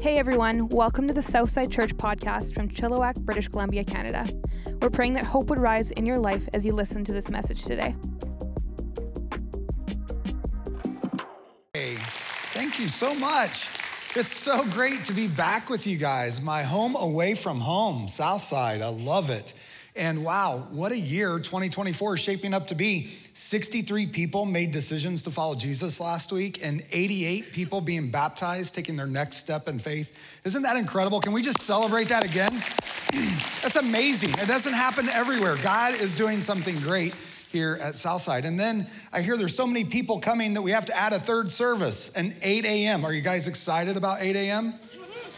[0.00, 4.28] Hey everyone, welcome to the Southside Church podcast from Chilliwack, British Columbia, Canada.
[4.80, 7.64] We're praying that hope would rise in your life as you listen to this message
[7.64, 7.96] today.
[11.74, 11.96] Hey,
[12.54, 13.70] thank you so much.
[14.14, 16.40] It's so great to be back with you guys.
[16.40, 18.82] My home away from home, Southside.
[18.82, 19.52] I love it.
[19.98, 23.06] And wow, what a year 2024 is shaping up to be.
[23.06, 28.96] 63 people made decisions to follow Jesus last week, and 88 people being baptized, taking
[28.96, 30.40] their next step in faith.
[30.44, 31.20] Isn't that incredible?
[31.20, 32.52] Can we just celebrate that again?
[33.62, 34.30] That's amazing.
[34.30, 35.56] It doesn't happen everywhere.
[35.62, 37.14] God is doing something great
[37.50, 38.44] here at Southside.
[38.44, 41.18] And then I hear there's so many people coming that we have to add a
[41.18, 43.04] third service, an 8 a.m.
[43.04, 44.74] Are you guys excited about 8 a.m.?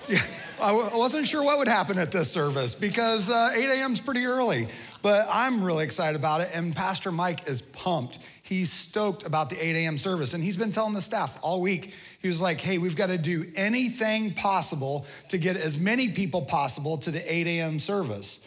[0.08, 0.18] Yeah.
[0.62, 3.92] I wasn't sure what would happen at this service because uh, 8 a.m.
[3.92, 4.68] is pretty early,
[5.00, 6.50] but I'm really excited about it.
[6.52, 8.18] And Pastor Mike is pumped.
[8.42, 9.96] He's stoked about the 8 a.m.
[9.96, 10.34] service.
[10.34, 13.16] And he's been telling the staff all week, he was like, hey, we've got to
[13.16, 17.78] do anything possible to get as many people possible to the 8 a.m.
[17.78, 18.40] service.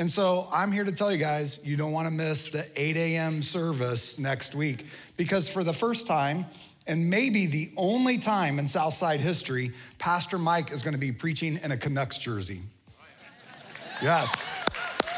[0.00, 2.96] And so I'm here to tell you guys, you don't want to miss the 8
[2.96, 3.42] a.m.
[3.42, 4.86] service next week
[5.18, 6.46] because for the first time,
[6.86, 11.60] and maybe the only time in Southside history, Pastor Mike is going to be preaching
[11.62, 12.62] in a Canucks jersey.
[14.00, 14.48] Yes.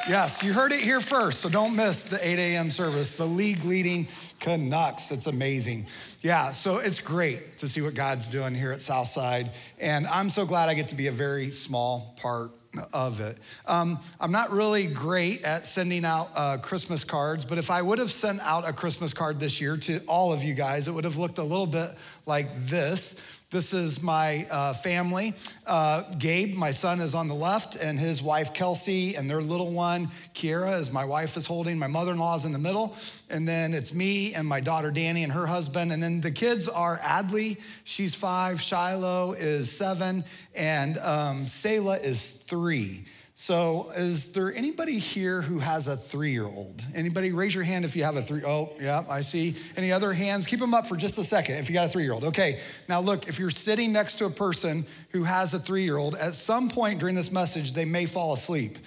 [0.08, 2.68] Yes, you heard it here first, so don't miss the 8 a.m.
[2.68, 4.08] service, the league leading
[4.40, 5.12] Canucks.
[5.12, 5.86] It's amazing.
[6.22, 9.52] Yeah, so it's great to see what God's doing here at Southside.
[9.78, 12.50] And I'm so glad I get to be a very small part
[12.92, 13.38] of it.
[13.66, 17.98] Um, I'm not really great at sending out uh, Christmas cards, but if I would
[17.98, 21.04] have sent out a Christmas card this year to all of you guys, it would
[21.04, 21.90] have looked a little bit
[22.26, 23.41] like this.
[23.52, 25.34] This is my uh, family.
[25.66, 29.70] Uh, Gabe, my son, is on the left, and his wife, Kelsey, and their little
[29.70, 31.78] one, Kiera, is my wife is holding.
[31.78, 32.96] My mother in law is in the middle.
[33.28, 35.92] And then it's me and my daughter, Danny, and her husband.
[35.92, 42.30] And then the kids are Adley, she's five, Shiloh is seven, and um, Selah is
[42.30, 43.04] three.
[43.34, 46.82] So, is there anybody here who has a three year old?
[46.94, 48.42] Anybody raise your hand if you have a three?
[48.44, 49.56] Oh, yeah, I see.
[49.74, 50.46] Any other hands?
[50.46, 52.24] Keep them up for just a second if you got a three year old.
[52.24, 55.96] Okay, now look, if you're sitting next to a person who has a three year
[55.96, 58.78] old, at some point during this message, they may fall asleep.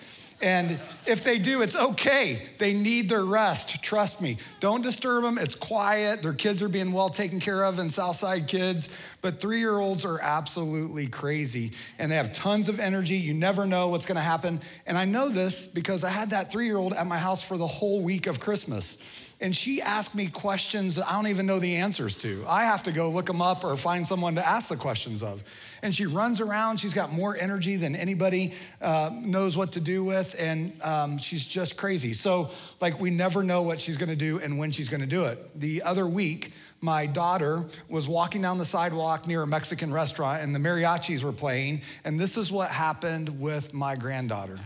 [0.45, 2.39] And if they do, it's okay.
[2.59, 3.81] They need their rest.
[3.81, 4.37] Trust me.
[4.59, 5.39] Don't disturb them.
[5.39, 6.21] It's quiet.
[6.21, 8.87] Their kids are being well taken care of in Southside kids.
[9.23, 13.15] But three year olds are absolutely crazy and they have tons of energy.
[13.15, 14.61] You never know what's going to happen.
[14.85, 17.57] And I know this because I had that three year old at my house for
[17.57, 21.59] the whole week of Christmas and she asked me questions that I don't even know
[21.59, 22.45] the answers to.
[22.47, 25.43] I have to go look them up or find someone to ask the questions of.
[25.81, 26.79] And she runs around.
[26.79, 31.45] She's got more energy than anybody uh, knows what to do with, and um, she's
[31.45, 32.13] just crazy.
[32.13, 35.59] So, like, we never know what she's to do and when she's to do it.
[35.59, 40.53] The other week, my daughter was walking down the sidewalk near a Mexican restaurant, and
[40.53, 41.81] the mariachis were playing.
[42.03, 44.59] And this is what happened with my granddaughter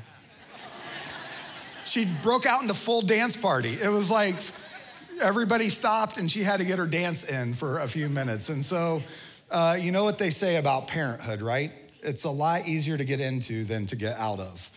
[1.89, 3.73] she broke out into full dance party.
[3.81, 4.35] It was like
[5.21, 8.49] everybody stopped and she had to get her dance in for a few minutes.
[8.49, 9.03] And so,
[9.51, 11.71] uh, you know what they say about parenthood, right?
[12.01, 14.71] It's a lot easier to get into than to get out of.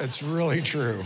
[0.00, 1.02] It's really true.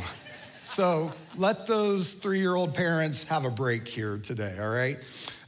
[0.64, 4.98] So let those three year old parents have a break here today, all right?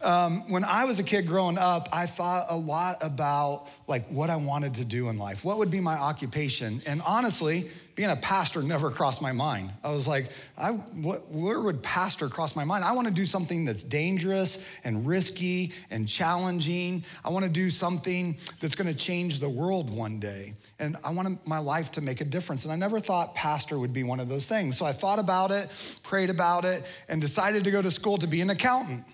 [0.00, 4.31] Um, when I was a kid growing up, I thought a lot about like what
[4.31, 5.44] I wanted to do in life.
[5.44, 6.81] What would be my occupation?
[6.87, 9.71] And honestly, being a pastor never crossed my mind.
[9.84, 12.84] I was like, I, what, where would pastor cross my mind?
[12.84, 17.05] I want to do something that's dangerous and risky and challenging.
[17.25, 20.55] I want to do something that's going to change the world one day.
[20.78, 22.65] And I want my life to make a difference.
[22.65, 24.76] And I never thought pastor would be one of those things.
[24.76, 28.26] So I thought about it, prayed about it, and decided to go to school to
[28.26, 29.05] be an accountant.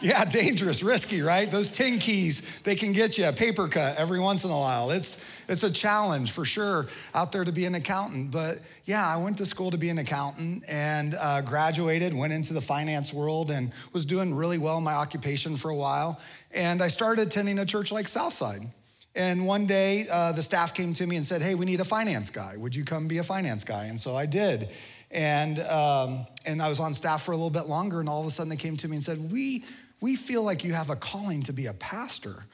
[0.00, 1.50] Yeah, dangerous, risky, right?
[1.50, 4.90] Those tin keys, they can get you a paper cut every once in a while.
[4.90, 8.30] It's, it's a challenge for sure out there to be an accountant.
[8.30, 12.52] But yeah, I went to school to be an accountant and uh, graduated, went into
[12.52, 16.20] the finance world, and was doing really well in my occupation for a while.
[16.52, 18.70] And I started attending a church like Southside.
[19.14, 21.84] And one day, uh, the staff came to me and said, Hey, we need a
[21.84, 22.54] finance guy.
[22.58, 23.86] Would you come be a finance guy?
[23.86, 24.68] And so I did.
[25.10, 28.26] And, um, and I was on staff for a little bit longer, and all of
[28.26, 29.64] a sudden they came to me and said, We,
[30.00, 32.44] we feel like you have a calling to be a pastor.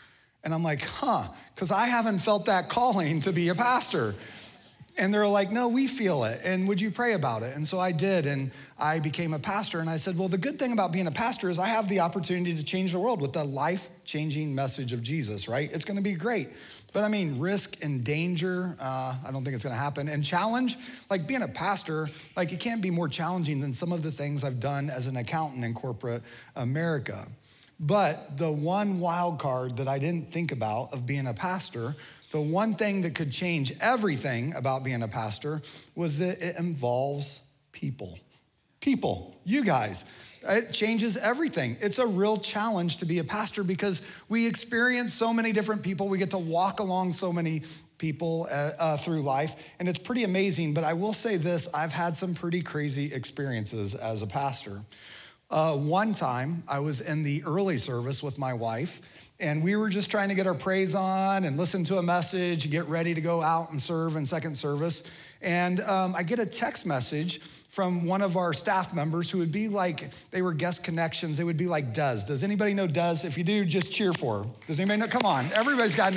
[0.44, 4.14] And I'm like, Huh, because I haven't felt that calling to be a pastor.
[4.98, 6.40] And they're like, no, we feel it.
[6.44, 7.56] And would you pray about it?
[7.56, 8.26] And so I did.
[8.26, 9.80] And I became a pastor.
[9.80, 12.00] And I said, well, the good thing about being a pastor is I have the
[12.00, 15.72] opportunity to change the world with the life changing message of Jesus, right?
[15.72, 16.50] It's going to be great.
[16.92, 20.08] But I mean, risk and danger, uh, I don't think it's gonna happen.
[20.08, 20.76] And challenge,
[21.08, 24.44] like being a pastor, like it can't be more challenging than some of the things
[24.44, 26.22] I've done as an accountant in corporate
[26.54, 27.26] America.
[27.80, 31.96] But the one wild card that I didn't think about of being a pastor,
[32.30, 35.62] the one thing that could change everything about being a pastor
[35.94, 37.42] was that it involves
[37.72, 38.18] people.
[38.82, 40.04] People, you guys.
[40.46, 41.76] It changes everything.
[41.80, 46.08] It's a real challenge to be a pastor because we experience so many different people.
[46.08, 47.62] We get to walk along so many
[47.98, 50.74] people uh, uh, through life, and it's pretty amazing.
[50.74, 54.82] But I will say this I've had some pretty crazy experiences as a pastor.
[55.48, 59.90] Uh, one time, I was in the early service with my wife, and we were
[59.90, 63.14] just trying to get our praise on and listen to a message, and get ready
[63.14, 65.04] to go out and serve in second service.
[65.42, 69.50] And um, I get a text message from one of our staff members who would
[69.50, 71.36] be like, they were guest connections.
[71.36, 72.20] They would be like Des.
[72.26, 73.24] Does anybody know Des?
[73.24, 74.50] If you do, just cheer for her.
[74.66, 75.06] Does anybody know?
[75.08, 76.12] Come on, everybody's got.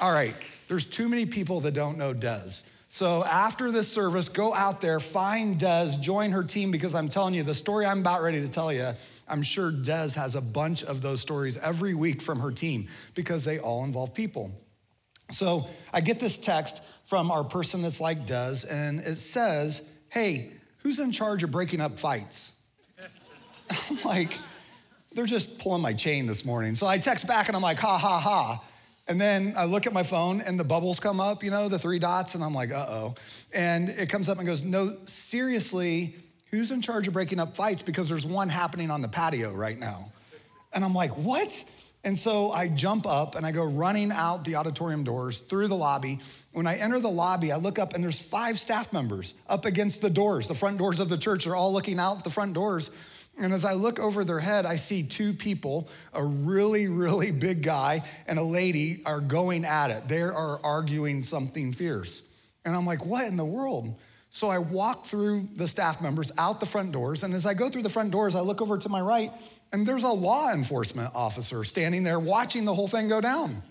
[0.00, 0.34] All right,
[0.68, 2.62] there's too many people that don't know Des.
[2.88, 7.32] So after this service, go out there, find Des, join her team because I'm telling
[7.32, 8.92] you, the story I'm about ready to tell you,
[9.26, 13.44] I'm sure Des has a bunch of those stories every week from her team because
[13.44, 14.52] they all involve people.
[15.30, 20.52] So I get this text from our person that's like Des, and it says, Hey,
[20.78, 22.52] who's in charge of breaking up fights?
[23.90, 24.32] I'm like,
[25.14, 26.74] they're just pulling my chain this morning.
[26.74, 28.62] So I text back and I'm like, ha ha ha.
[29.08, 31.78] And then I look at my phone and the bubbles come up, you know, the
[31.78, 33.14] three dots, and I'm like, uh oh.
[33.54, 36.14] And it comes up and goes, no, seriously,
[36.50, 37.82] who's in charge of breaking up fights?
[37.82, 40.12] Because there's one happening on the patio right now.
[40.72, 41.64] And I'm like, what?
[42.04, 45.76] And so I jump up and I go running out the auditorium doors through the
[45.76, 46.18] lobby.
[46.52, 50.02] When I enter the lobby, I look up and there's five staff members up against
[50.02, 50.48] the doors.
[50.48, 52.90] The front doors of the church are all looking out the front doors.
[53.38, 57.62] And as I look over their head, I see two people, a really, really big
[57.62, 60.08] guy and a lady, are going at it.
[60.08, 62.22] They are arguing something fierce.
[62.64, 63.94] And I'm like, what in the world?
[64.28, 67.22] So I walk through the staff members out the front doors.
[67.22, 69.30] And as I go through the front doors, I look over to my right,
[69.72, 73.62] and there's a law enforcement officer standing there watching the whole thing go down.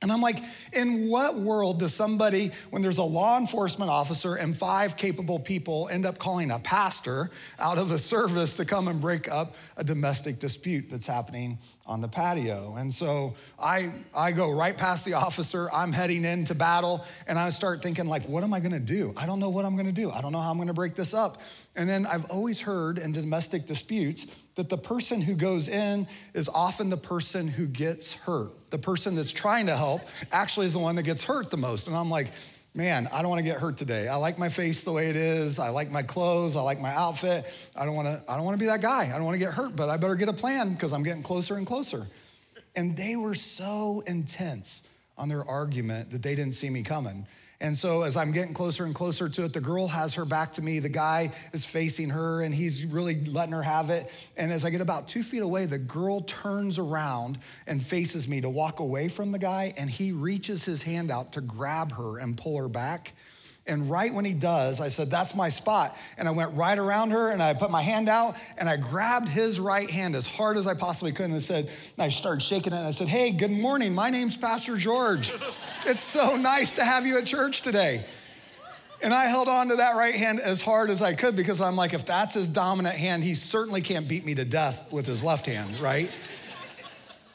[0.00, 0.38] And I'm like,
[0.74, 5.88] in what world does somebody, when there's a law enforcement officer and five capable people,
[5.90, 9.82] end up calling a pastor out of the service to come and break up a
[9.82, 12.76] domestic dispute that's happening on the patio?
[12.76, 15.68] And so I, I go right past the officer.
[15.72, 19.12] I'm heading into battle, and I start thinking, like, what am I gonna do?
[19.16, 20.12] I don't know what I'm gonna do.
[20.12, 21.40] I don't know how I'm gonna break this up.
[21.74, 26.48] And then I've always heard in domestic disputes that the person who goes in is
[26.48, 28.72] often the person who gets hurt.
[28.72, 30.02] The person that's trying to help
[30.32, 31.86] actually is the one that gets hurt the most.
[31.86, 32.32] And I'm like,
[32.74, 34.08] man, I don't want to get hurt today.
[34.08, 35.60] I like my face the way it is.
[35.60, 36.56] I like my clothes.
[36.56, 37.46] I like my outfit.
[37.76, 39.04] I don't want to I don't want to be that guy.
[39.04, 41.22] I don't want to get hurt, but I better get a plan because I'm getting
[41.22, 42.08] closer and closer.
[42.74, 44.82] And they were so intense
[45.16, 47.28] on their argument that they didn't see me coming.
[47.60, 50.52] And so, as I'm getting closer and closer to it, the girl has her back
[50.54, 50.78] to me.
[50.78, 54.08] The guy is facing her and he's really letting her have it.
[54.36, 58.40] And as I get about two feet away, the girl turns around and faces me
[58.42, 59.74] to walk away from the guy.
[59.76, 63.12] And he reaches his hand out to grab her and pull her back.
[63.68, 65.96] And right when he does, I said, That's my spot.
[66.16, 69.28] And I went right around her and I put my hand out and I grabbed
[69.28, 71.26] his right hand as hard as I possibly could.
[71.26, 72.76] And I said, and I started shaking it.
[72.76, 73.94] And I said, Hey, good morning.
[73.94, 75.32] My name's Pastor George.
[75.86, 78.04] It's so nice to have you at church today.
[79.00, 81.76] And I held on to that right hand as hard as I could because I'm
[81.76, 85.22] like, if that's his dominant hand, he certainly can't beat me to death with his
[85.22, 86.10] left hand, right?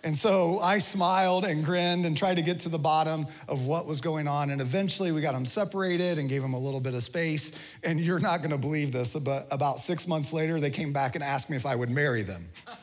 [0.06, 3.88] And so I smiled and grinned and tried to get to the bottom of what
[3.88, 4.50] was going on.
[4.50, 7.52] And eventually we got them separated and gave them a little bit of space.
[7.84, 11.24] And you're not gonna believe this, but about six months later, they came back and
[11.24, 12.50] asked me if I would marry them.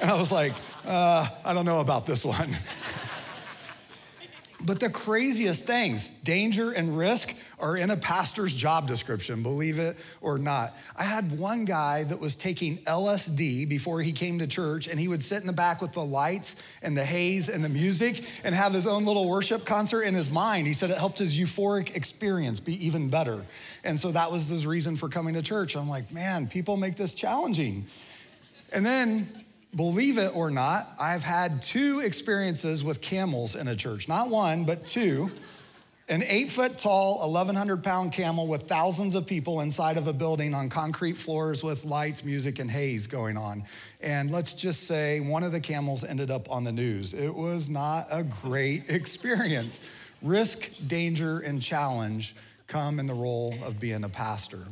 [0.00, 0.52] And I was like,
[0.86, 2.48] uh, I don't know about this one.
[4.66, 9.96] But the craziest things, danger and risk, are in a pastor's job description, believe it
[10.20, 10.74] or not.
[10.96, 15.06] I had one guy that was taking LSD before he came to church, and he
[15.06, 18.52] would sit in the back with the lights and the haze and the music and
[18.52, 20.66] have his own little worship concert in his mind.
[20.66, 23.44] He said it helped his euphoric experience be even better.
[23.84, 25.76] And so that was his reason for coming to church.
[25.76, 27.86] I'm like, man, people make this challenging.
[28.72, 29.44] And then
[29.74, 34.08] believe it or not, I've had two experiences with camels in a church.
[34.08, 35.30] Not one, but two.
[36.10, 40.54] An eight foot tall, 1,100 pound camel with thousands of people inside of a building
[40.54, 43.64] on concrete floors with lights, music, and haze going on.
[44.00, 47.12] And let's just say one of the camels ended up on the news.
[47.12, 49.80] It was not a great experience.
[50.22, 52.34] Risk, danger, and challenge
[52.68, 54.64] come in the role of being a pastor.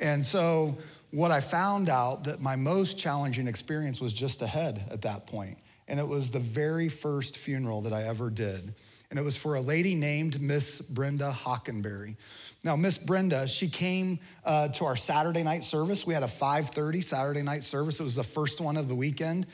[0.00, 0.78] And so,
[1.10, 5.58] what I found out that my most challenging experience was just ahead at that point.
[5.88, 8.74] and it was the very first funeral that I ever did.
[9.10, 12.14] And it was for a lady named Miss Brenda Hockenberry.
[12.62, 16.06] Now, Miss Brenda, she came uh, to our Saturday night service.
[16.06, 17.98] We had a 5:30 Saturday night service.
[17.98, 19.46] It was the first one of the weekend.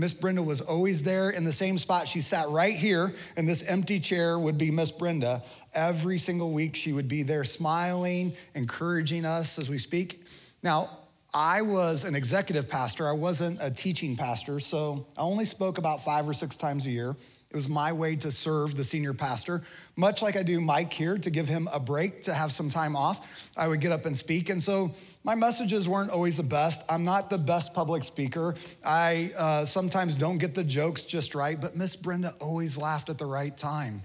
[0.00, 2.08] Miss Brenda was always there in the same spot.
[2.08, 5.42] She sat right here, and this empty chair would be Miss Brenda.
[5.72, 10.26] Every single week, she would be there smiling, encouraging us as we speak.
[10.62, 10.90] Now,
[11.32, 13.08] I was an executive pastor.
[13.08, 16.90] I wasn't a teaching pastor, so I only spoke about five or six times a
[16.90, 17.16] year.
[17.54, 19.62] It was my way to serve the senior pastor,
[19.94, 22.96] much like I do Mike here to give him a break, to have some time
[22.96, 23.52] off.
[23.56, 24.50] I would get up and speak.
[24.50, 24.90] And so
[25.22, 26.84] my messages weren't always the best.
[26.90, 28.56] I'm not the best public speaker.
[28.84, 33.18] I uh, sometimes don't get the jokes just right, but Miss Brenda always laughed at
[33.18, 34.02] the right time.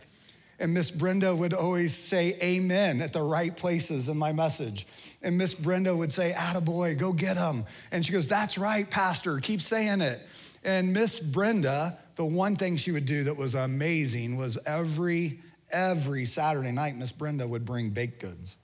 [0.59, 4.85] And Miss Brenda would always say amen at the right places in my message.
[5.23, 7.65] And Miss Brenda would say, Attaboy, go get him.
[7.91, 10.21] And she goes, That's right, Pastor, keep saying it.
[10.63, 15.39] And Miss Brenda the one thing she would do that was amazing was every
[15.71, 18.57] every Saturday night, Miss Brenda would bring baked goods.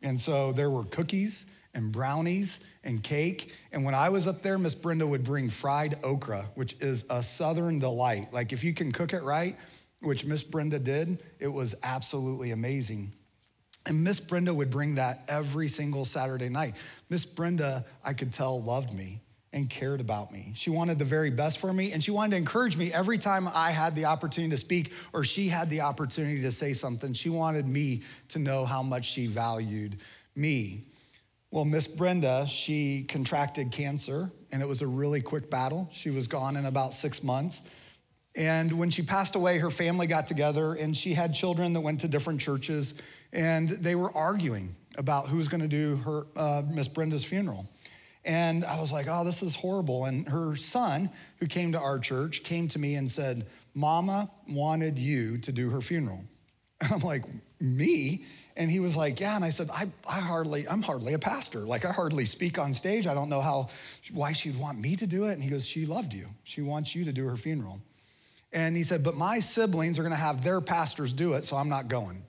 [0.00, 1.44] And so there were cookies
[1.74, 3.54] and brownies and cake.
[3.72, 7.22] And when I was up there, Miss Brenda would bring fried okra, which is a
[7.22, 8.32] southern delight.
[8.32, 9.58] Like if you can cook it right,
[10.00, 13.12] which Miss Brenda did, it was absolutely amazing.
[13.84, 16.76] And Miss Brenda would bring that every single Saturday night.
[17.10, 19.20] Miss Brenda, I could tell, loved me
[19.54, 20.52] and cared about me.
[20.56, 23.48] She wanted the very best for me, and she wanted to encourage me every time
[23.54, 27.12] I had the opportunity to speak or she had the opportunity to say something.
[27.12, 30.00] She wanted me to know how much she valued
[30.34, 30.82] me.
[31.52, 35.88] Well, Miss Brenda, she contracted cancer, and it was a really quick battle.
[35.92, 37.62] She was gone in about six months.
[38.34, 42.00] And when she passed away, her family got together, and she had children that went
[42.00, 42.94] to different churches,
[43.32, 47.68] and they were arguing about who was going to do her uh, Miss Brenda's funeral.
[48.24, 50.06] And I was like, oh, this is horrible.
[50.06, 54.98] And her son, who came to our church, came to me and said, Mama wanted
[54.98, 56.24] you to do her funeral.
[56.80, 57.24] And I'm like,
[57.60, 58.24] me?
[58.56, 59.36] And he was like, yeah.
[59.36, 61.60] And I said, I, I hardly, I'm hardly a pastor.
[61.60, 63.06] Like I hardly speak on stage.
[63.06, 63.68] I don't know how,
[64.12, 65.32] why she'd want me to do it.
[65.32, 66.28] And he goes, she loved you.
[66.42, 67.80] She wants you to do her funeral.
[68.52, 71.56] And he said, but my siblings are going to have their pastors do it, so
[71.56, 72.24] I'm not going.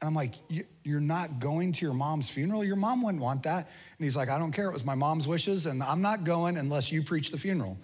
[0.00, 0.34] And I'm like,
[0.82, 2.64] You're not going to your mom's funeral?
[2.64, 3.68] Your mom wouldn't want that.
[3.98, 4.68] And he's like, I don't care.
[4.68, 7.78] It was my mom's wishes, and I'm not going unless you preach the funeral.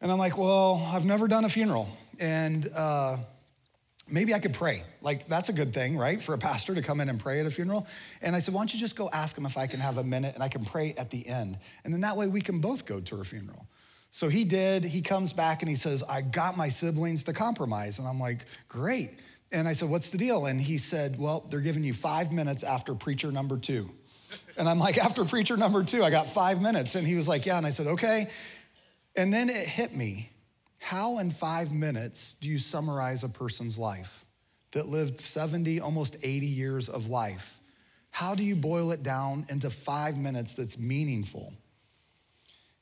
[0.00, 1.88] And I'm like, Well, I've never done a funeral.
[2.20, 3.16] And uh,
[4.10, 4.82] maybe I could pray.
[5.02, 6.20] Like, that's a good thing, right?
[6.20, 7.86] For a pastor to come in and pray at a funeral.
[8.22, 10.04] And I said, Why don't you just go ask him if I can have a
[10.04, 11.58] minute and I can pray at the end?
[11.84, 13.66] And then that way we can both go to her funeral.
[14.10, 14.84] So he did.
[14.84, 17.98] He comes back and he says, I got my siblings to compromise.
[17.98, 19.18] And I'm like, Great.
[19.50, 20.46] And I said, What's the deal?
[20.46, 23.90] And he said, Well, they're giving you five minutes after preacher number two.
[24.56, 26.94] And I'm like, After preacher number two, I got five minutes.
[26.94, 27.56] And he was like, Yeah.
[27.56, 28.28] And I said, Okay.
[29.16, 30.30] And then it hit me
[30.78, 34.24] how in five minutes do you summarize a person's life
[34.72, 37.58] that lived 70, almost 80 years of life?
[38.10, 41.52] How do you boil it down into five minutes that's meaningful?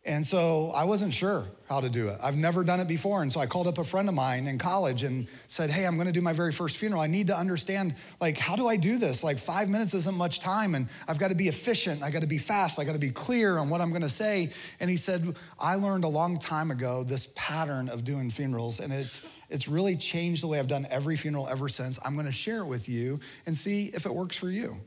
[0.06, 2.18] And so I wasn't sure how to do it.
[2.22, 3.22] I've never done it before.
[3.22, 5.96] And so I called up a friend of mine in college and said, Hey, I'm
[5.96, 7.02] going to do my very first funeral.
[7.02, 9.24] I need to understand, like, how do I do this?
[9.24, 10.76] Like, five minutes isn't much time.
[10.76, 12.04] And I've got to be efficient.
[12.04, 12.78] I got to be fast.
[12.78, 14.52] I got to be clear on what I'm going to say.
[14.78, 18.78] And he said, I learned a long time ago this pattern of doing funerals.
[18.78, 21.98] And it's, it's really changed the way I've done every funeral ever since.
[22.04, 24.80] I'm going to share it with you and see if it works for you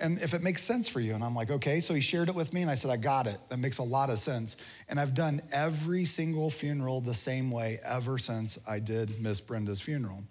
[0.00, 1.14] and if it makes sense for you.
[1.14, 1.80] And I'm like, okay.
[1.80, 3.38] So he shared it with me, and I said, I got it.
[3.48, 4.56] That makes a lot of sense.
[4.88, 9.80] And I've done every single funeral the same way ever since I did Miss Brenda's
[9.80, 10.24] funeral.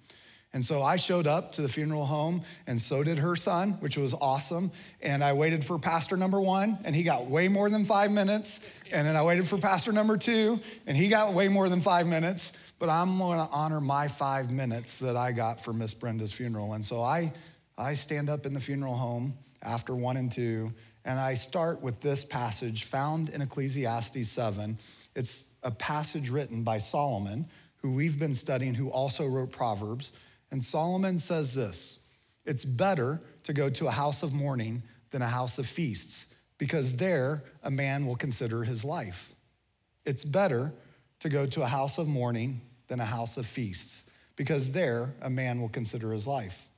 [0.52, 3.98] And so I showed up to the funeral home, and so did her son, which
[3.98, 4.72] was awesome.
[5.00, 8.60] And I waited for pastor number one, and he got way more than five minutes.
[8.92, 12.08] And then I waited for pastor number two, and he got way more than five
[12.08, 12.52] minutes.
[12.80, 16.74] But I'm gonna honor my five minutes that I got for Miss Brenda's funeral.
[16.74, 17.32] And so I,
[17.78, 20.74] I stand up in the funeral home after one and two.
[21.06, 24.78] And I start with this passage found in Ecclesiastes 7.
[25.16, 27.48] It's a passage written by Solomon,
[27.78, 30.12] who we've been studying, who also wrote Proverbs.
[30.52, 32.06] And Solomon says this
[32.46, 36.98] It's better to go to a house of mourning than a house of feasts, because
[36.98, 39.34] there a man will consider his life.
[40.06, 40.74] It's better
[41.20, 44.04] to go to a house of mourning than a house of feasts,
[44.36, 46.69] because there a man will consider his life.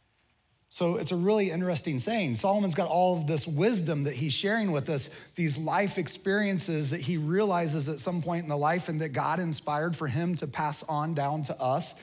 [0.74, 2.36] So it's a really interesting saying.
[2.36, 7.02] Solomon's got all of this wisdom that he's sharing with us, these life experiences that
[7.02, 10.48] he realizes at some point in the life and that God inspired for him to
[10.48, 11.94] pass on down to us.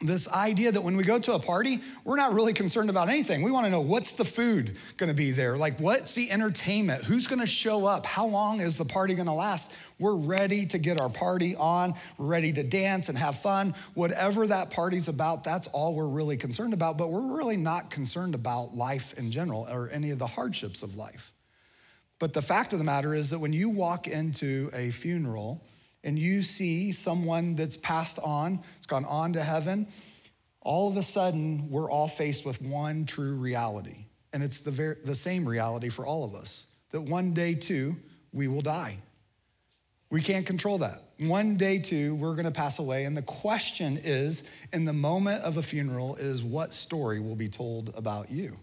[0.00, 3.42] This idea that when we go to a party, we're not really concerned about anything.
[3.42, 5.56] We want to know what's the food going to be there?
[5.56, 7.02] Like, what's the entertainment?
[7.02, 8.04] Who's going to show up?
[8.04, 9.72] How long is the party going to last?
[9.98, 13.74] We're ready to get our party on, we're ready to dance and have fun.
[13.94, 16.98] Whatever that party's about, that's all we're really concerned about.
[16.98, 20.96] But we're really not concerned about life in general or any of the hardships of
[20.96, 21.32] life.
[22.18, 25.62] But the fact of the matter is that when you walk into a funeral,
[26.06, 29.88] and you see someone that's passed on, it's gone on to heaven,
[30.60, 34.06] all of a sudden we're all faced with one true reality.
[34.32, 37.96] And it's the, ver- the same reality for all of us that one day too,
[38.32, 38.98] we will die.
[40.08, 41.02] We can't control that.
[41.18, 43.04] One day too, we're gonna pass away.
[43.04, 47.48] And the question is in the moment of a funeral, is what story will be
[47.48, 48.56] told about you?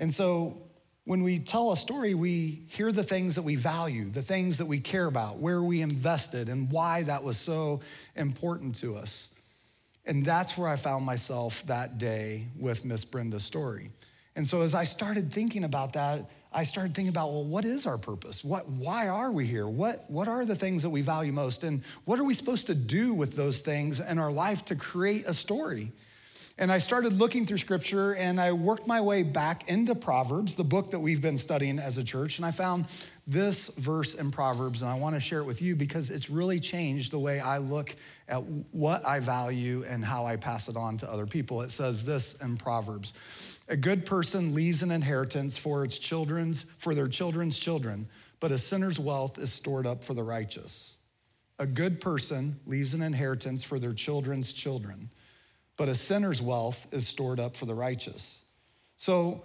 [0.00, 0.60] And so
[1.04, 4.66] when we tell a story, we hear the things that we value, the things that
[4.66, 7.80] we care about, where we invested, and why that was so
[8.16, 9.28] important to us.
[10.06, 13.90] And that's where I found myself that day with Miss Brenda's story.
[14.36, 17.86] And so as I started thinking about that, I started thinking about, well, what is
[17.86, 18.42] our purpose?
[18.42, 19.66] What, why are we here?
[19.66, 21.64] What, what are the things that we value most?
[21.64, 25.26] And what are we supposed to do with those things in our life to create
[25.26, 25.92] a story?
[26.56, 30.62] And I started looking through scripture and I worked my way back into Proverbs, the
[30.62, 32.38] book that we've been studying as a church.
[32.38, 32.84] And I found
[33.26, 36.60] this verse in Proverbs, and I want to share it with you because it's really
[36.60, 37.96] changed the way I look
[38.28, 41.62] at what I value and how I pass it on to other people.
[41.62, 46.94] It says this in Proverbs A good person leaves an inheritance for its children's, for
[46.94, 48.06] their children's children,
[48.38, 50.98] but a sinner's wealth is stored up for the righteous.
[51.58, 55.10] A good person leaves an inheritance for their children's children
[55.76, 58.42] but a sinner's wealth is stored up for the righteous.
[58.96, 59.44] So,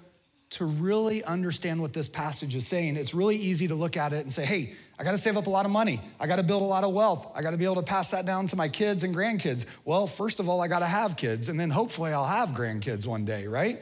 [0.51, 4.21] to really understand what this passage is saying, it's really easy to look at it
[4.21, 6.01] and say, hey, I gotta save up a lot of money.
[6.19, 7.31] I gotta build a lot of wealth.
[7.35, 9.65] I gotta be able to pass that down to my kids and grandkids.
[9.85, 13.25] Well, first of all, I gotta have kids, and then hopefully I'll have grandkids one
[13.25, 13.79] day, right?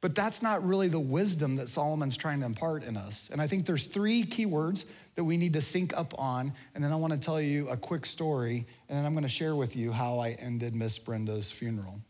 [0.00, 3.28] But that's not really the wisdom that Solomon's trying to impart in us.
[3.30, 4.84] And I think there's three key words
[5.14, 6.52] that we need to sync up on.
[6.74, 9.28] And then I want to tell you a quick story, and then I'm going to
[9.28, 12.00] share with you how I ended Miss Brenda's funeral.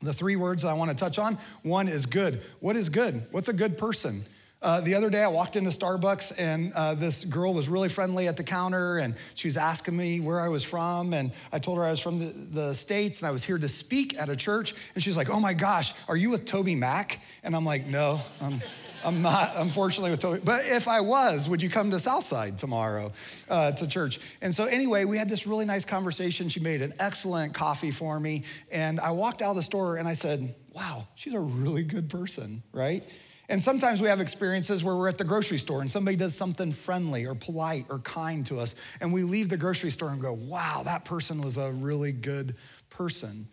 [0.00, 2.42] The three words I want to touch on one is good.
[2.60, 3.26] What is good?
[3.32, 4.24] What's a good person?
[4.60, 8.26] Uh, the other day, I walked into Starbucks and uh, this girl was really friendly
[8.26, 11.12] at the counter and she was asking me where I was from.
[11.12, 13.68] And I told her I was from the, the States and I was here to
[13.68, 14.74] speak at a church.
[14.94, 17.18] And she's like, Oh my gosh, are you with TobyMac?
[17.44, 18.60] And I'm like, No, I'm,
[19.04, 20.40] I'm not, unfortunately, with Toby.
[20.42, 23.12] But if I was, would you come to Southside tomorrow
[23.48, 24.20] uh, to church?
[24.40, 26.48] And so, anyway, we had this really nice conversation.
[26.48, 28.44] She made an excellent coffee for me.
[28.72, 32.08] And I walked out of the store and I said, Wow, she's a really good
[32.08, 33.04] person, right?
[33.48, 36.70] And sometimes we have experiences where we're at the grocery store and somebody does something
[36.70, 40.34] friendly or polite or kind to us, and we leave the grocery store and go,
[40.34, 42.56] wow, that person was a really good
[42.90, 43.48] person.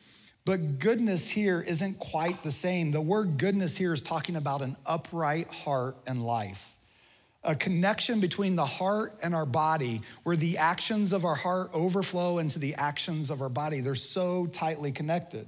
[0.45, 2.91] But goodness here isn't quite the same.
[2.91, 6.75] The word goodness here is talking about an upright heart and life,
[7.43, 12.37] a connection between the heart and our body, where the actions of our heart overflow
[12.37, 13.81] into the actions of our body.
[13.81, 15.47] They're so tightly connected.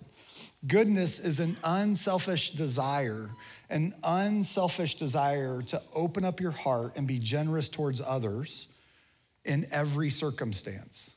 [0.65, 3.29] Goodness is an unselfish desire
[3.69, 8.67] an unselfish desire to open up your heart and be generous towards others
[9.43, 11.13] in every circumstance.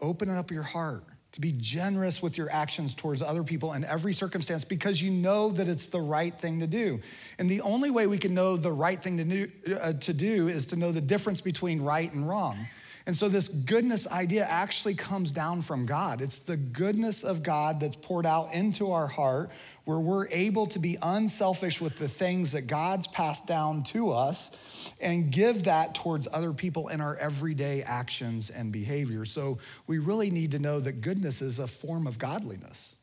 [0.00, 4.12] Open up your heart to be generous with your actions towards other people in every
[4.12, 7.00] circumstance because you know that it's the right thing to do.
[7.38, 10.48] And the only way we can know the right thing to do, uh, to do
[10.48, 12.66] is to know the difference between right and wrong.
[13.06, 16.20] And so, this goodness idea actually comes down from God.
[16.20, 19.50] It's the goodness of God that's poured out into our heart,
[19.84, 24.92] where we're able to be unselfish with the things that God's passed down to us
[25.00, 29.24] and give that towards other people in our everyday actions and behavior.
[29.24, 32.96] So, we really need to know that goodness is a form of godliness.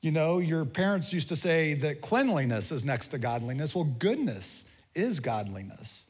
[0.00, 3.74] You know, your parents used to say that cleanliness is next to godliness.
[3.74, 4.64] Well, goodness
[4.94, 6.06] is godliness.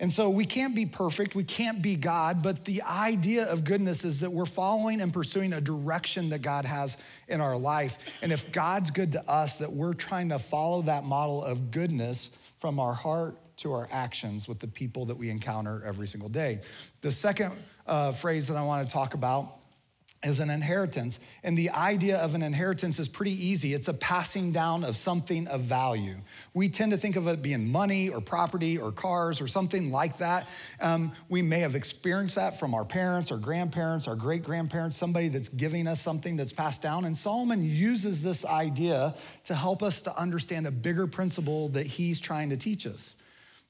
[0.00, 4.04] And so we can't be perfect, we can't be God, but the idea of goodness
[4.04, 6.96] is that we're following and pursuing a direction that God has
[7.28, 8.18] in our life.
[8.22, 12.30] And if God's good to us, that we're trying to follow that model of goodness
[12.56, 16.60] from our heart to our actions with the people that we encounter every single day.
[17.00, 17.52] The second
[17.86, 19.54] uh, phrase that I want to talk about
[20.24, 21.20] is an inheritance.
[21.42, 23.74] And the idea of an inheritance is pretty easy.
[23.74, 26.16] It's a passing down of something of value.
[26.52, 30.18] We tend to think of it being money or property or cars or something like
[30.18, 30.48] that.
[30.80, 35.28] Um, we may have experienced that from our parents or grandparents our great grandparents, somebody
[35.28, 37.04] that's giving us something that's passed down.
[37.04, 42.20] And Solomon uses this idea to help us to understand a bigger principle that he's
[42.20, 43.16] trying to teach us.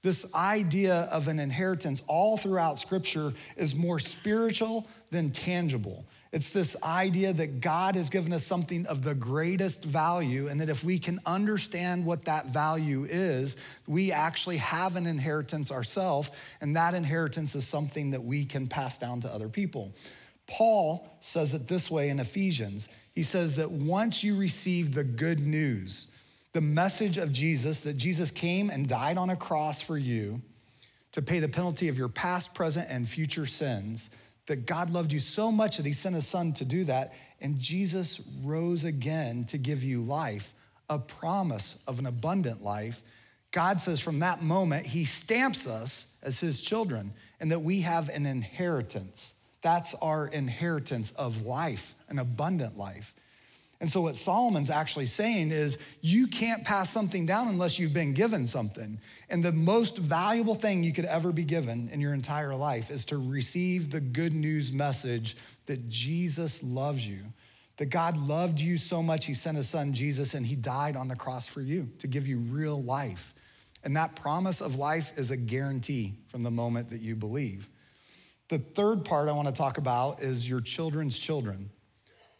[0.02, 6.04] This idea of an inheritance all throughout scripture is more spiritual than tangible.
[6.34, 10.68] It's this idea that God has given us something of the greatest value, and that
[10.68, 16.74] if we can understand what that value is, we actually have an inheritance ourselves, and
[16.74, 19.94] that inheritance is something that we can pass down to other people.
[20.48, 22.88] Paul says it this way in Ephesians.
[23.14, 26.08] He says that once you receive the good news,
[26.52, 30.42] the message of Jesus, that Jesus came and died on a cross for you
[31.12, 34.10] to pay the penalty of your past, present, and future sins
[34.46, 37.14] that God loved you so much that he sent his son to do that.
[37.40, 40.54] And Jesus rose again to give you life,
[40.88, 43.02] a promise of an abundant life.
[43.50, 48.08] God says from that moment, he stamps us as his children and that we have
[48.08, 49.34] an inheritance.
[49.62, 53.14] That's our inheritance of life, an abundant life.
[53.80, 58.14] And so, what Solomon's actually saying is, you can't pass something down unless you've been
[58.14, 59.00] given something.
[59.28, 63.04] And the most valuable thing you could ever be given in your entire life is
[63.06, 67.20] to receive the good news message that Jesus loves you,
[67.76, 71.08] that God loved you so much, he sent his son Jesus, and he died on
[71.08, 73.34] the cross for you to give you real life.
[73.82, 77.68] And that promise of life is a guarantee from the moment that you believe.
[78.48, 81.70] The third part I want to talk about is your children's children.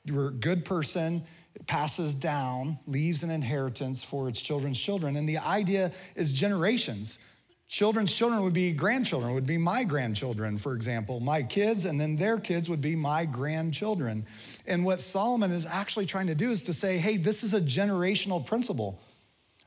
[0.05, 5.17] You're a good person, it passes down, leaves an inheritance for its children's children.
[5.17, 7.19] And the idea is generations.
[7.69, 11.21] Children's children would be grandchildren, would be my grandchildren, for example.
[11.21, 14.27] My kids, and then their kids would be my grandchildren.
[14.67, 17.61] And what Solomon is actually trying to do is to say, hey, this is a
[17.61, 19.01] generational principle.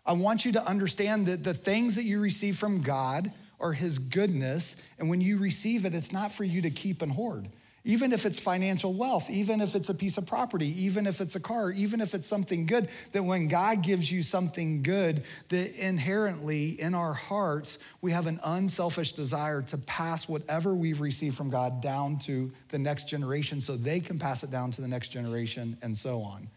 [0.06, 3.98] I want you to understand that the things that you receive from God are His
[3.98, 4.76] goodness.
[5.00, 7.50] And when you receive it, it's not for you to keep and hoard
[7.88, 11.38] even if it's financial wealth, even if it's a piece of property, even if it's
[11.38, 15.74] a car, even if it's something good, that when God gives you something good, that
[15.80, 21.50] inherently in our hearts, we have an unselfish desire to pass whatever we've received from
[21.50, 25.08] God down to the next generation so they can pass it down to the next
[25.08, 26.50] generation and so on.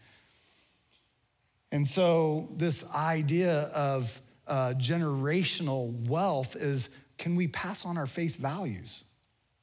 [1.71, 8.35] And so, this idea of uh, generational wealth is can we pass on our faith
[8.35, 9.05] values?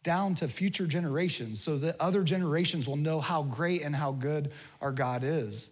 [0.09, 4.51] Down to future generations so that other generations will know how great and how good
[4.81, 5.68] our God is.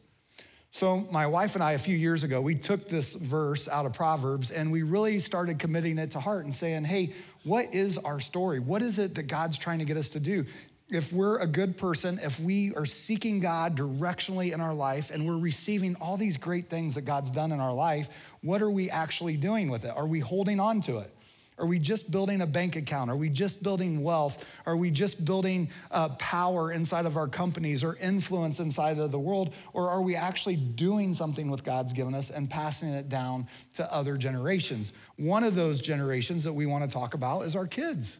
[0.70, 3.94] So, my wife and I, a few years ago, we took this verse out of
[3.94, 8.20] Proverbs and we really started committing it to heart and saying, hey, what is our
[8.20, 8.60] story?
[8.60, 10.44] What is it that God's trying to get us to do?
[10.90, 15.26] If we're a good person, if we are seeking God directionally in our life and
[15.26, 18.90] we're receiving all these great things that God's done in our life, what are we
[18.90, 19.96] actually doing with it?
[19.96, 21.15] Are we holding on to it?
[21.58, 23.10] Are we just building a bank account?
[23.10, 24.60] Are we just building wealth?
[24.66, 29.18] Are we just building uh, power inside of our companies or influence inside of the
[29.18, 29.54] world?
[29.72, 33.90] Or are we actually doing something with God's given us and passing it down to
[33.92, 34.92] other generations?
[35.16, 38.18] One of those generations that we want to talk about is our kids.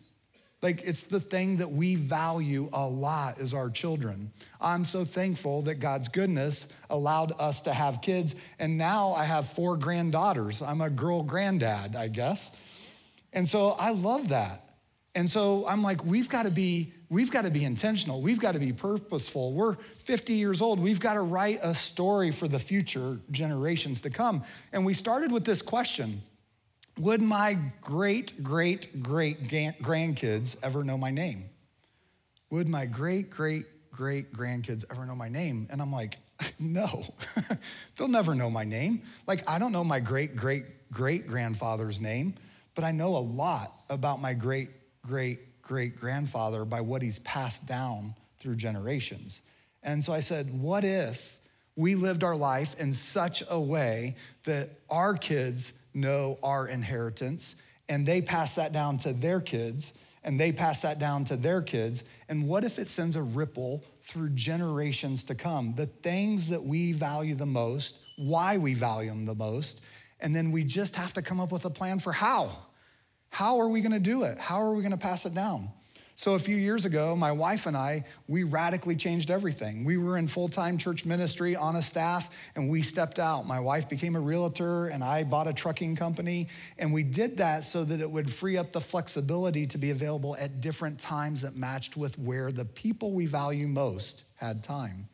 [0.63, 4.33] Like it's the thing that we value a lot is our children.
[4.59, 8.35] I'm so thankful that God's goodness allowed us to have kids.
[8.59, 10.63] And now I have four granddaughters.
[10.63, 12.51] I'm a girl granddad, I guess.
[13.37, 14.63] And so I love that.
[15.15, 18.23] And so I'm like, we've got to be, we've got to be intentional.
[18.23, 19.53] We've got to be purposeful.
[19.53, 20.81] We're 50 years old.
[20.81, 24.43] We've got to write a story for the future generations to come.
[24.73, 26.23] And we started with this question
[27.01, 31.45] Would my great, great, great grandkids ever know my name?
[32.51, 35.67] Would my great, great, great grandkids ever know my name?
[35.71, 36.17] And I'm like,
[36.59, 37.05] no,
[37.97, 39.03] they'll never know my name.
[39.27, 42.35] Like, I don't know my great, great, great grandfather's name
[42.77, 44.69] but I know a lot about my great,
[45.03, 49.41] great, great grandfather by what he's passed down through generations.
[49.83, 51.39] And so I said, what if
[51.75, 57.57] we lived our life in such a way that our kids know our inheritance
[57.89, 61.63] and they pass that down to their kids and they pass that down to their
[61.63, 62.05] kids?
[62.29, 65.75] And what if it sends a ripple through generations to come?
[65.77, 69.83] The things that we value the most, why we value them the most,
[70.21, 72.51] and then we just have to come up with a plan for how.
[73.37, 74.39] How are we gonna do it?
[74.39, 75.69] How are we gonna pass it down?
[76.15, 79.85] So, a few years ago, my wife and I, we radically changed everything.
[79.85, 83.47] We were in full time church ministry on a staff, and we stepped out.
[83.47, 86.49] My wife became a realtor, and I bought a trucking company.
[86.79, 90.35] And we did that so that it would free up the flexibility to be available
[90.37, 95.11] at different times that matched with where the people we value most had time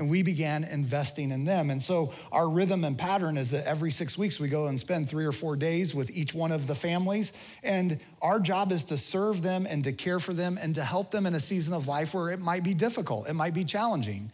[0.00, 1.68] and we began investing in them.
[1.68, 5.10] And so our rhythm and pattern is that every six weeks we go and spend
[5.10, 7.34] three or four days with each one of the families.
[7.62, 11.10] And our job is to serve them and to care for them and to help
[11.10, 14.32] them in a season of life where it might be difficult, it might be challenging.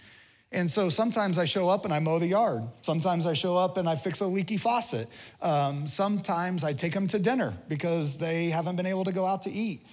[0.53, 2.63] And so sometimes I show up and I mow the yard.
[2.83, 5.09] Sometimes I show up and I fix a leaky faucet.
[5.43, 9.43] Um, sometimes I take them to dinner because they haven't been able to go out
[9.43, 9.85] to eat.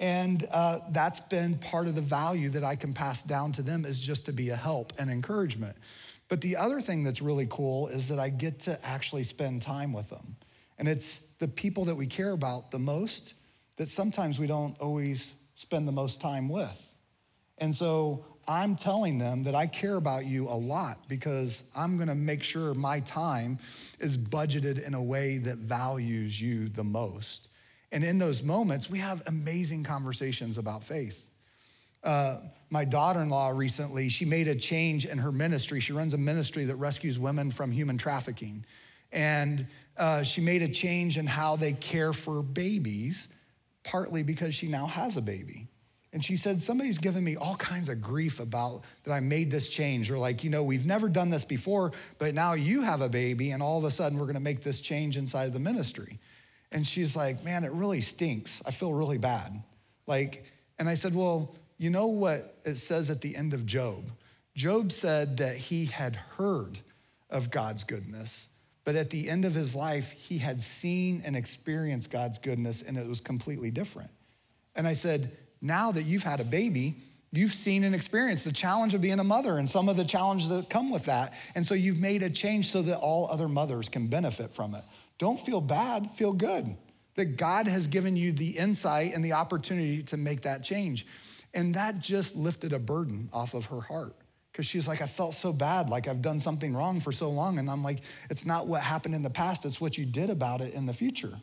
[0.00, 3.84] And uh, that's been part of the value that I can pass down to them
[3.84, 5.76] is just to be a help and encouragement.
[6.28, 9.92] But the other thing that's really cool is that I get to actually spend time
[9.92, 10.36] with them.
[10.78, 13.34] And it's the people that we care about the most
[13.76, 16.94] that sometimes we don't always spend the most time with.
[17.58, 22.14] And so I'm telling them that I care about you a lot because I'm gonna
[22.14, 23.58] make sure my time
[23.98, 27.49] is budgeted in a way that values you the most.
[27.92, 31.26] And in those moments, we have amazing conversations about faith.
[32.02, 32.38] Uh,
[32.70, 35.80] my daughter-in-law recently, she made a change in her ministry.
[35.80, 38.64] She runs a ministry that rescues women from human trafficking.
[39.12, 43.28] And uh, she made a change in how they care for babies,
[43.82, 45.66] partly because she now has a baby.
[46.12, 49.68] And she said, Somebody's given me all kinds of grief about that I made this
[49.68, 50.10] change.
[50.10, 53.50] Or, like, you know, we've never done this before, but now you have a baby,
[53.50, 56.18] and all of a sudden we're gonna make this change inside of the ministry.
[56.72, 58.62] And she's like, Man, it really stinks.
[58.64, 59.62] I feel really bad.
[60.06, 60.44] Like,
[60.78, 64.12] and I said, Well, you know what it says at the end of Job?
[64.54, 66.80] Job said that he had heard
[67.30, 68.48] of God's goodness,
[68.84, 72.98] but at the end of his life, he had seen and experienced God's goodness, and
[72.98, 74.10] it was completely different.
[74.74, 76.96] And I said, now that you've had a baby,
[77.32, 80.48] you've seen and experienced the challenge of being a mother and some of the challenges
[80.48, 81.34] that come with that.
[81.54, 84.82] And so you've made a change so that all other mothers can benefit from it.
[85.20, 86.76] Don't feel bad, feel good
[87.16, 91.06] that God has given you the insight and the opportunity to make that change.
[91.52, 94.16] And that just lifted a burden off of her heart
[94.50, 97.28] because she was like, I felt so bad, like I've done something wrong for so
[97.28, 97.58] long.
[97.58, 100.62] And I'm like, it's not what happened in the past, it's what you did about
[100.62, 101.38] it in the future.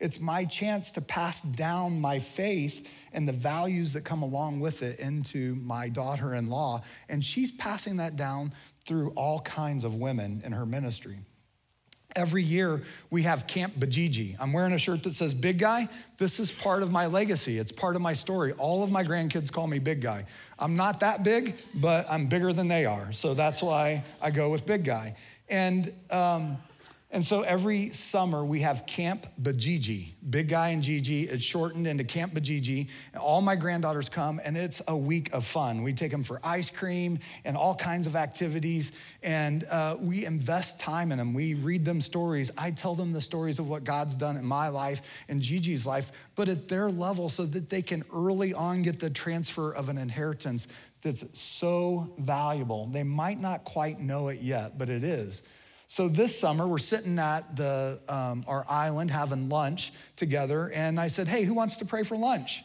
[0.00, 4.82] It's my chance to pass down my faith and the values that come along with
[4.82, 6.82] it into my daughter in law.
[7.08, 8.52] And she's passing that down
[8.84, 11.18] through all kinds of women in her ministry.
[12.14, 14.36] Every year we have Camp Bajiji.
[14.38, 15.88] I'm wearing a shirt that says Big Guy.
[16.18, 17.58] This is part of my legacy.
[17.58, 18.52] It's part of my story.
[18.52, 20.26] All of my grandkids call me Big Guy.
[20.58, 23.12] I'm not that big, but I'm bigger than they are.
[23.12, 25.16] So that's why I go with Big Guy.
[25.48, 26.58] And um,
[27.12, 31.24] and so every summer we have Camp Bajiji, Big Guy and Gigi.
[31.24, 32.88] It's shortened into Camp Bajiji.
[33.20, 35.82] All my granddaughters come, and it's a week of fun.
[35.82, 40.80] We take them for ice cream and all kinds of activities, and uh, we invest
[40.80, 41.34] time in them.
[41.34, 42.50] We read them stories.
[42.56, 46.12] I tell them the stories of what God's done in my life and Gigi's life,
[46.34, 49.98] but at their level so that they can early on get the transfer of an
[49.98, 50.66] inheritance
[51.02, 52.86] that's so valuable.
[52.86, 55.42] They might not quite know it yet, but it is.
[55.92, 61.08] So this summer, we're sitting at the, um, our island having lunch together, and I
[61.08, 62.62] said, Hey, who wants to pray for lunch?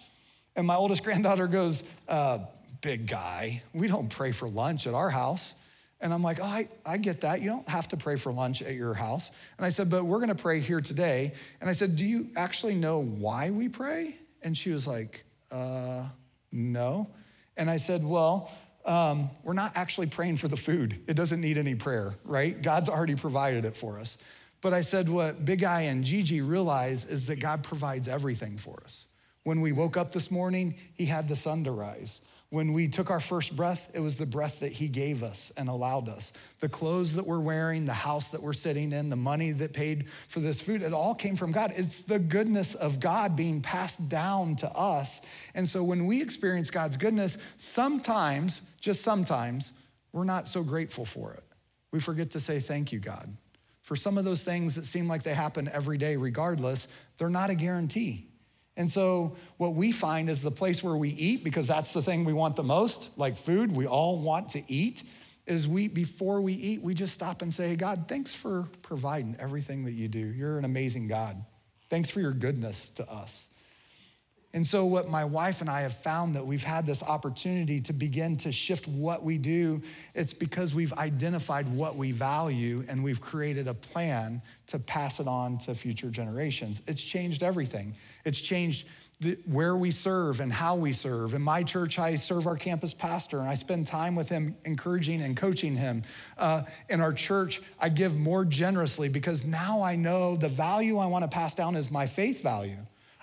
[0.55, 2.39] And my oldest granddaughter goes, uh,
[2.79, 5.55] Big guy, we don't pray for lunch at our house.
[5.99, 7.41] And I'm like, oh, I, I get that.
[7.41, 9.29] You don't have to pray for lunch at your house.
[9.57, 11.33] And I said, but we're going to pray here today.
[11.59, 14.15] And I said, do you actually know why we pray?
[14.41, 16.05] And she was like, uh,
[16.51, 17.09] no.
[17.57, 18.51] And I said, well,
[18.87, 20.99] um, we're not actually praying for the food.
[21.07, 22.59] It doesn't need any prayer, right?
[22.59, 24.17] God's already provided it for us.
[24.61, 28.81] But I said, what Big Guy and Gigi realize is that God provides everything for
[28.83, 29.05] us.
[29.43, 32.21] When we woke up this morning, He had the sun to rise.
[32.49, 35.67] When we took our first breath, it was the breath that He gave us and
[35.67, 36.31] allowed us.
[36.61, 40.07] The clothes that we're wearing, the house that we're sitting in, the money that paid
[40.29, 41.73] for this food, it all came from God.
[41.75, 45.21] It's the goodness of God being passed down to us.
[45.55, 49.73] And so when we experience God's goodness, sometimes, just sometimes,
[50.13, 51.43] we're not so grateful for it.
[51.91, 53.35] We forget to say, Thank you, God.
[53.81, 57.49] For some of those things that seem like they happen every day, regardless, they're not
[57.49, 58.26] a guarantee.
[58.77, 62.23] And so, what we find is the place where we eat, because that's the thing
[62.23, 65.01] we want the most, like food, we all want to eat,
[65.47, 69.85] is we, before we eat, we just stop and say, God, thanks for providing everything
[69.85, 70.19] that you do.
[70.19, 71.43] You're an amazing God.
[71.89, 73.49] Thanks for your goodness to us.
[74.53, 77.93] And so, what my wife and I have found that we've had this opportunity to
[77.93, 79.81] begin to shift what we do,
[80.15, 85.27] it's because we've identified what we value and we've created a plan to pass it
[85.27, 86.81] on to future generations.
[86.87, 87.95] It's changed everything.
[88.23, 88.87] It's changed
[89.19, 91.33] the, where we serve and how we serve.
[91.33, 95.21] In my church, I serve our campus pastor and I spend time with him, encouraging
[95.21, 96.03] and coaching him.
[96.37, 101.07] Uh, in our church, I give more generously because now I know the value I
[101.07, 102.77] want to pass down is my faith value.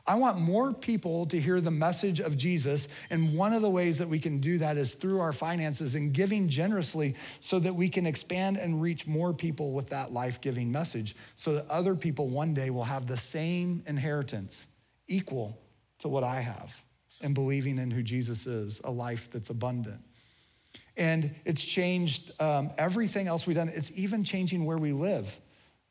[0.06, 2.88] I want more people to hear the message of Jesus.
[3.08, 6.12] And one of the ways that we can do that is through our finances and
[6.12, 10.70] giving generously so that we can expand and reach more people with that life giving
[10.70, 14.66] message so that other people one day will have the same inheritance
[15.06, 15.58] equal
[16.00, 16.82] to what I have
[17.22, 20.00] and believing in who Jesus is, a life that's abundant.
[20.98, 23.70] And it's changed um, everything else we've done.
[23.74, 25.40] It's even changing where we live.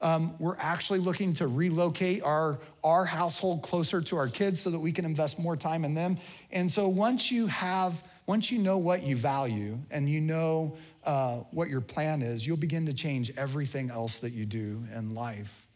[0.04, 4.80] Um, we're actually looking to relocate our, our household closer to our kids so that
[4.80, 6.18] we can invest more time in them.
[6.52, 11.38] And so once you have, once you know what you value and you know uh,
[11.52, 15.68] what your plan is, you'll begin to change everything else that you do in life.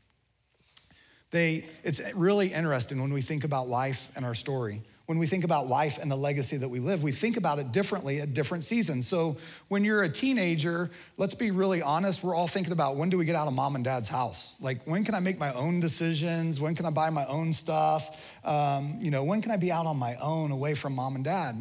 [1.31, 5.45] They, it's really interesting when we think about life and our story when we think
[5.45, 8.65] about life and the legacy that we live, we think about it differently at different
[8.65, 9.07] seasons.
[9.07, 9.37] So
[9.69, 13.23] when you're a teenager, let's be really honest, we're all thinking about when do we
[13.23, 14.53] get out of mom and dad's house?
[14.59, 16.59] Like, when can I make my own decisions?
[16.59, 18.45] When can I buy my own stuff?
[18.45, 21.23] Um, you know, when can I be out on my own away from mom and
[21.23, 21.55] dad?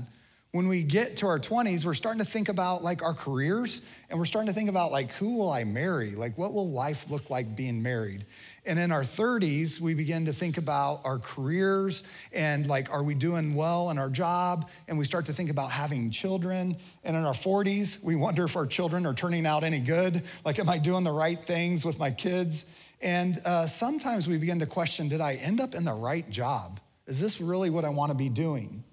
[0.56, 4.18] When we get to our 20s, we're starting to think about like our careers and
[4.18, 6.12] we're starting to think about like who will I marry?
[6.12, 8.24] Like what will life look like being married?
[8.64, 13.12] And in our 30s, we begin to think about our careers and like, are we
[13.12, 14.70] doing well in our job?
[14.88, 16.78] And we start to think about having children.
[17.04, 20.22] And in our 40s, we wonder if our children are turning out any good.
[20.42, 22.64] Like, am I doing the right things with my kids?
[23.02, 26.80] And uh, sometimes we begin to question did I end up in the right job?
[27.06, 28.84] Is this really what I want to be doing?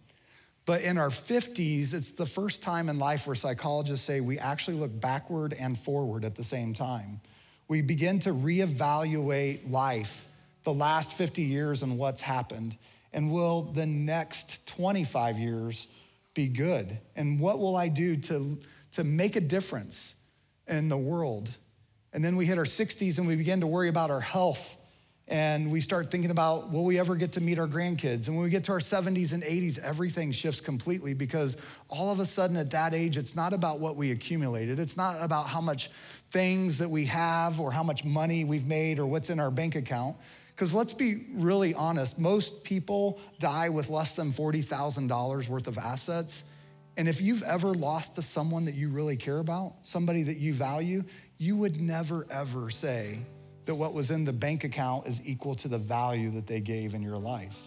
[0.66, 4.78] But in our 50s, it's the first time in life where psychologists say we actually
[4.78, 7.20] look backward and forward at the same time
[7.68, 10.28] we begin to reevaluate life,
[10.64, 12.78] the last 50 years and what's happened.
[13.14, 15.88] And will the next 25 years
[16.34, 16.98] be good?
[17.16, 18.60] And what will I do to,
[18.94, 20.16] to make a difference
[20.68, 21.50] in the world?
[22.12, 24.78] And then we hit our 60s and we begin to worry about our health.
[25.28, 28.28] And we start thinking about will we ever get to meet our grandkids?
[28.28, 31.56] And when we get to our 70s and 80s, everything shifts completely because
[31.88, 34.80] all of a sudden at that age, it's not about what we accumulated.
[34.80, 35.90] It's not about how much
[36.32, 39.76] things that we have or how much money we've made or what's in our bank
[39.76, 40.18] account.
[40.54, 46.44] Because let's be really honest, most people die with less than $40,000 worth of assets.
[46.98, 50.54] And if you've ever lost to someone that you really care about, somebody that you
[50.54, 51.06] value,
[51.38, 53.20] you would never ever say
[53.66, 56.94] that what was in the bank account is equal to the value that they gave
[56.94, 57.60] in your life.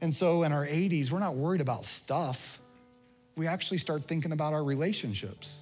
[0.00, 2.60] And so in our 80s, we're not worried about stuff.
[3.36, 5.58] We actually start thinking about our relationships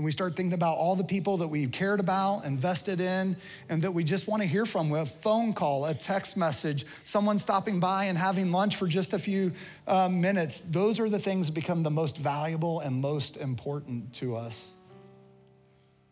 [0.00, 3.36] and we start thinking about all the people that we cared about, invested in,
[3.68, 4.90] and that we just want to hear from.
[4.94, 9.18] A phone call, a text message, someone stopping by and having lunch for just a
[9.18, 9.52] few
[9.86, 10.60] uh, minutes.
[10.60, 14.74] Those are the things that become the most valuable and most important to us.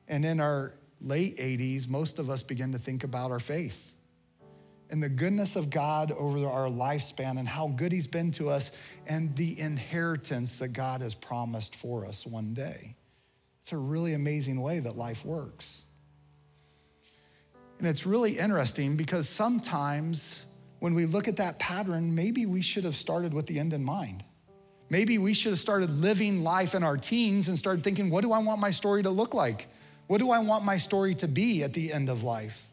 [0.09, 3.95] And in our late 80s, most of us begin to think about our faith
[4.91, 8.73] and the goodness of God over our lifespan and how good He's been to us
[9.07, 12.97] and the inheritance that God has promised for us one day.
[13.63, 15.85] It's a really amazing way that life works.
[17.79, 20.45] And it's really interesting because sometimes
[20.81, 23.85] when we look at that pattern, maybe we should have started with the end in
[23.85, 24.25] mind.
[24.91, 28.33] Maybe we should have started living life in our teens and started thinking, what do
[28.33, 29.69] I want my story to look like?
[30.09, 32.68] What do I want my story to be at the end of life?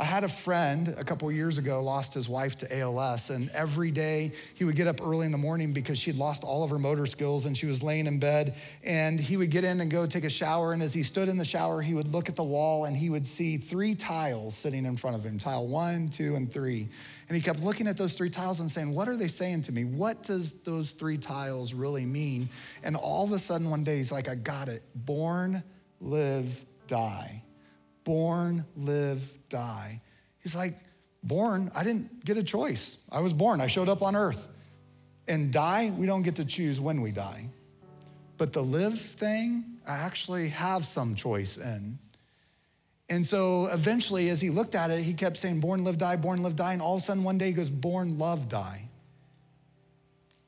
[0.00, 3.90] I had a friend a couple years ago lost his wife to ALS, and every
[3.90, 6.78] day he would get up early in the morning because she'd lost all of her
[6.78, 8.56] motor skills and she was laying in bed.
[8.82, 10.72] And he would get in and go take a shower.
[10.72, 13.10] And as he stood in the shower, he would look at the wall and he
[13.10, 16.88] would see three tiles sitting in front of him tile one, two, and three.
[17.28, 19.72] And he kept looking at those three tiles and saying, What are they saying to
[19.72, 19.84] me?
[19.84, 22.48] What does those three tiles really mean?
[22.82, 24.82] And all of a sudden, one day, he's like, I got it.
[24.94, 25.62] Born,
[26.00, 27.42] live, die
[28.04, 30.00] born, live, die.
[30.42, 30.78] He's like,
[31.22, 32.96] born, I didn't get a choice.
[33.10, 34.48] I was born, I showed up on earth.
[35.28, 37.46] And die, we don't get to choose when we die.
[38.36, 41.98] But the live thing, I actually have some choice in.
[43.08, 46.42] And so eventually, as he looked at it, he kept saying, born, live, die, born,
[46.42, 46.72] live, die.
[46.72, 48.88] And all of a sudden, one day, he goes, born, love, die.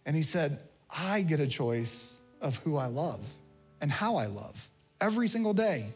[0.07, 3.21] And he said, I get a choice of who I love
[3.81, 4.69] and how I love
[5.01, 5.87] every single day.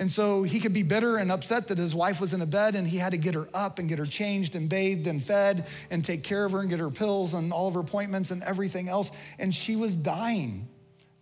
[0.00, 2.74] And so he could be bitter and upset that his wife was in a bed
[2.74, 5.66] and he had to get her up and get her changed and bathed and fed
[5.90, 8.42] and take care of her and get her pills and all of her appointments and
[8.42, 9.10] everything else.
[9.38, 10.68] And she was dying.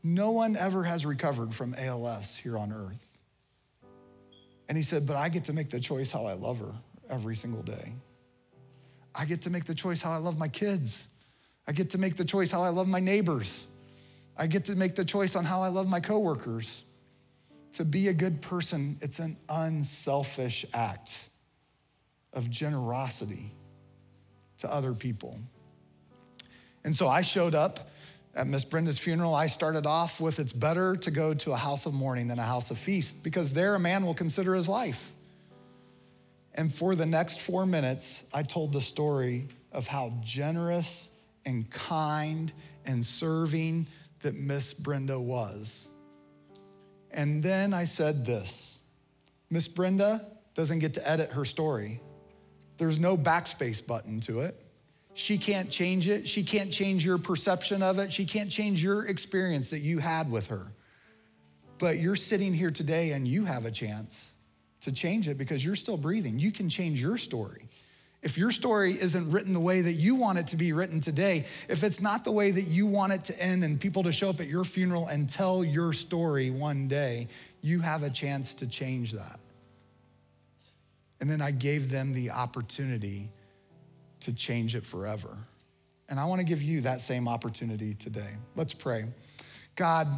[0.04, 3.18] No one ever has recovered from ALS here on earth.
[4.68, 6.72] And he said, But I get to make the choice how I love her
[7.10, 7.94] every single day.
[9.12, 11.08] I get to make the choice how I love my kids.
[11.66, 13.66] I get to make the choice how I love my neighbors.
[14.36, 16.84] I get to make the choice on how I love my coworkers.
[17.72, 21.28] To be a good person, it's an unselfish act
[22.32, 23.52] of generosity
[24.58, 25.38] to other people.
[26.84, 27.90] And so I showed up
[28.34, 29.34] at Miss Brenda's funeral.
[29.34, 32.44] I started off with it's better to go to a house of mourning than a
[32.44, 35.12] house of feast because there a man will consider his life.
[36.54, 41.10] And for the next four minutes, I told the story of how generous
[41.44, 42.52] and kind
[42.84, 43.86] and serving
[44.20, 45.90] that Miss Brenda was.
[47.10, 48.80] And then I said this
[49.50, 52.00] Miss Brenda doesn't get to edit her story.
[52.78, 54.60] There's no backspace button to it.
[55.14, 56.28] She can't change it.
[56.28, 58.12] She can't change your perception of it.
[58.12, 60.66] She can't change your experience that you had with her.
[61.78, 64.30] But you're sitting here today and you have a chance
[64.82, 66.38] to change it because you're still breathing.
[66.38, 67.66] You can change your story.
[68.20, 71.46] If your story isn't written the way that you want it to be written today,
[71.68, 74.30] if it's not the way that you want it to end and people to show
[74.30, 77.28] up at your funeral and tell your story one day,
[77.62, 79.38] you have a chance to change that.
[81.20, 83.30] And then I gave them the opportunity
[84.20, 85.36] to change it forever.
[86.08, 88.30] And I want to give you that same opportunity today.
[88.56, 89.04] Let's pray.
[89.76, 90.08] God,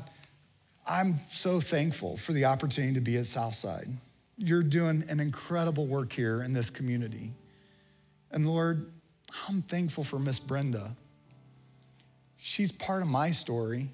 [0.87, 3.89] I'm so thankful for the opportunity to be at Southside.
[4.37, 7.33] You're doing an incredible work here in this community.
[8.31, 8.93] And Lord,
[9.49, 10.97] I'm thankful for Miss Brenda.
[12.37, 13.89] She's part of my story,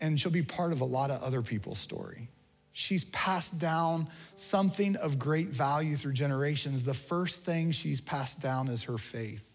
[0.00, 2.28] and she'll be part of a lot of other people's story.
[2.72, 6.82] She's passed down something of great value through generations.
[6.82, 9.48] The first thing she's passed down is her faith.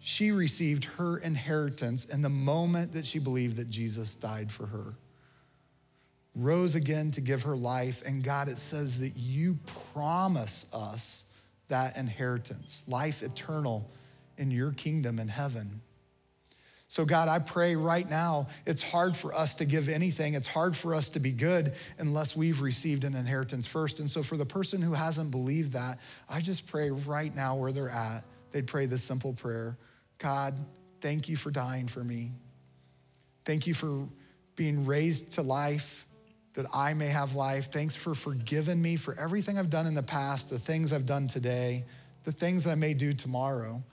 [0.00, 4.94] She received her inheritance in the moment that she believed that Jesus died for her.
[6.34, 9.58] Rose again to give her life, and God, it says that you
[9.92, 11.25] promise us
[11.68, 13.90] that inheritance, life eternal
[14.38, 15.80] in your kingdom in heaven.
[16.88, 20.34] So, God, I pray right now, it's hard for us to give anything.
[20.34, 23.98] It's hard for us to be good unless we've received an inheritance first.
[23.98, 25.98] And so, for the person who hasn't believed that,
[26.28, 29.76] I just pray right now where they're at, they'd pray this simple prayer
[30.18, 30.54] God,
[31.00, 32.30] thank you for dying for me.
[33.44, 34.06] Thank you for
[34.54, 36.05] being raised to life
[36.56, 37.70] that I may have life.
[37.70, 41.28] Thanks for forgiving me for everything I've done in the past, the things I've done
[41.28, 41.84] today,
[42.24, 43.84] the things I may do tomorrow,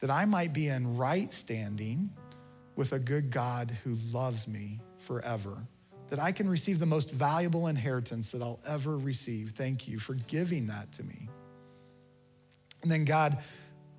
[0.00, 2.10] that I might be in right standing
[2.74, 5.56] with a good God who loves me forever,
[6.10, 9.50] that I can receive the most valuable inheritance that I'll ever receive.
[9.50, 11.28] Thank you for giving that to me.
[12.82, 13.38] And then, God,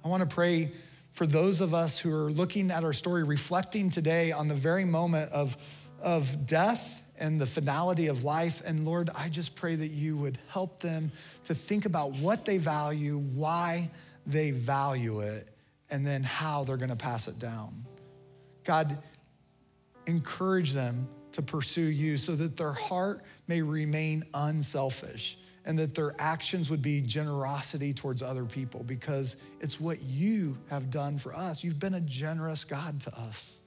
[0.04, 0.72] I want to pray
[1.12, 4.86] for those of us who are looking at our story, reflecting today on the very
[4.86, 5.56] moment of,
[6.02, 8.62] of death and the finality of life.
[8.66, 11.12] And Lord, I just pray that you would help them
[11.44, 13.92] to think about what they value, why
[14.26, 15.48] they value it,
[15.90, 17.86] and then how they're going to pass it down.
[18.64, 18.98] God,
[20.08, 26.16] encourage them to pursue you so that their heart may remain unselfish and that their
[26.20, 31.64] actions would be generosity towards other people because it's what you have done for us.
[31.64, 33.60] You've been a generous God to us.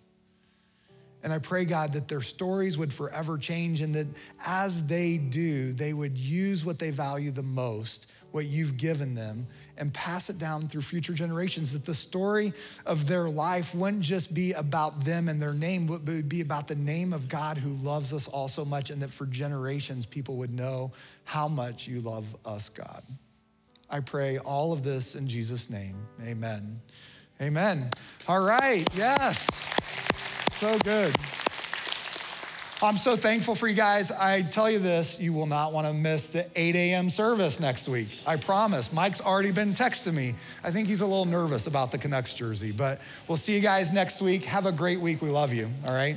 [1.23, 4.09] And I pray, God, that their stories would forever change and that
[4.45, 9.47] as they do, they would use what they value the most, what you've given them,
[9.79, 11.73] and pass it down through future generations.
[11.73, 12.53] That the story
[12.85, 16.69] of their life wouldn't just be about them and their name, but would be about
[16.69, 20.37] the name of God who loves us all so much, and that for generations people
[20.37, 20.93] would know
[21.25, 23.03] how much you love us, God.
[23.89, 25.97] I pray all of this in Jesus' name.
[26.23, 26.81] Amen.
[27.41, 27.91] Amen.
[28.29, 28.87] All right.
[28.95, 29.49] Yes.
[30.63, 31.13] So good.
[32.85, 34.13] I'm so thankful for you guys.
[34.13, 37.11] I tell you this, you will not want to miss the 8 a.m.
[37.11, 38.07] service next week.
[38.29, 38.93] I promise.
[38.93, 40.35] Mike's already been texting me.
[40.63, 43.93] I think he's a little nervous about the Canucks jersey, but we'll see you guys
[43.93, 44.45] next week.
[44.45, 45.21] Have a great week.
[45.21, 45.69] We love you.
[45.85, 46.17] All right.